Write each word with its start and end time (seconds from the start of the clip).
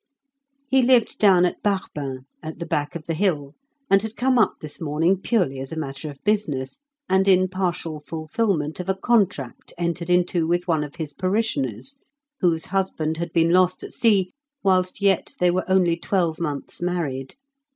He 0.67 0.81
lived 0.81 1.19
down 1.19 1.45
at 1.45 1.61
Barbeng, 1.61 2.25
at 2.41 2.57
the 2.57 2.65
back 2.65 2.95
of 2.95 3.03
the 3.05 3.13
hill, 3.13 3.53
and 3.87 4.01
had 4.01 4.15
come 4.15 4.39
up 4.39 4.55
this 4.59 4.81
morning 4.81 5.21
purely 5.21 5.59
as 5.59 5.71
a 5.71 5.77
matter 5.77 6.09
of 6.09 6.17
business, 6.23 6.79
and 7.07 7.27
in 7.27 7.47
partial 7.47 7.99
fulfilment 7.99 8.79
of 8.79 8.89
a 8.89 8.95
contract 8.95 9.73
entered 9.77 10.09
into 10.09 10.47
with 10.47 10.67
one 10.67 10.83
of 10.83 10.95
his 10.95 11.13
parishioners, 11.13 11.97
whose 12.39 12.65
husband 12.73 13.17
had 13.17 13.31
been 13.31 13.51
lost 13.51 13.83
at 13.83 13.93
sea 13.93 14.31
whilst 14.63 15.03
yet 15.03 15.35
they 15.39 15.51
were 15.51 15.69
only 15.69 15.95
twelve 15.95 16.39
months 16.39 16.81
married. 16.81 17.35